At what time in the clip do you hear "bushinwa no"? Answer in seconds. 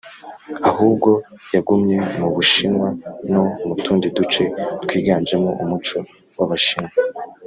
2.35-3.43